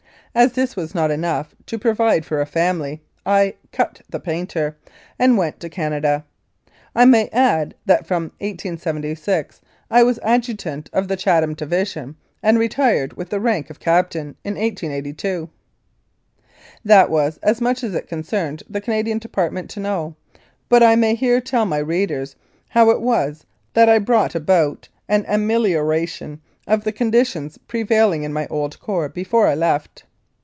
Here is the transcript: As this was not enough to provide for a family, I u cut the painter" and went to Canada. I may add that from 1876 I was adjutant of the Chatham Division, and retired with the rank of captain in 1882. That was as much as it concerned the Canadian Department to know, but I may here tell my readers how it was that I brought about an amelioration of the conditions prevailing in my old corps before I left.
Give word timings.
As 0.33 0.53
this 0.53 0.77
was 0.77 0.95
not 0.95 1.11
enough 1.11 1.53
to 1.65 1.77
provide 1.77 2.23
for 2.25 2.39
a 2.39 2.45
family, 2.45 3.01
I 3.25 3.43
u 3.47 3.53
cut 3.73 3.99
the 4.09 4.17
painter" 4.21 4.77
and 5.19 5.37
went 5.37 5.59
to 5.59 5.67
Canada. 5.67 6.23
I 6.95 7.03
may 7.03 7.27
add 7.33 7.75
that 7.85 8.07
from 8.07 8.31
1876 8.39 9.59
I 9.89 10.03
was 10.03 10.21
adjutant 10.23 10.89
of 10.93 11.09
the 11.09 11.17
Chatham 11.17 11.53
Division, 11.53 12.15
and 12.41 12.57
retired 12.57 13.11
with 13.17 13.29
the 13.29 13.41
rank 13.41 13.69
of 13.69 13.81
captain 13.81 14.37
in 14.45 14.53
1882. 14.53 15.49
That 16.85 17.09
was 17.09 17.37
as 17.43 17.59
much 17.59 17.83
as 17.83 17.93
it 17.93 18.07
concerned 18.07 18.63
the 18.69 18.79
Canadian 18.79 19.17
Department 19.17 19.69
to 19.71 19.81
know, 19.81 20.15
but 20.69 20.81
I 20.81 20.95
may 20.95 21.13
here 21.13 21.41
tell 21.41 21.65
my 21.65 21.79
readers 21.79 22.37
how 22.69 22.89
it 22.91 23.01
was 23.01 23.43
that 23.73 23.89
I 23.89 23.99
brought 23.99 24.33
about 24.33 24.87
an 25.09 25.25
amelioration 25.27 26.39
of 26.67 26.85
the 26.85 26.93
conditions 26.93 27.57
prevailing 27.57 28.23
in 28.23 28.31
my 28.31 28.47
old 28.47 28.79
corps 28.79 29.09
before 29.09 29.47
I 29.49 29.55
left. 29.55 30.05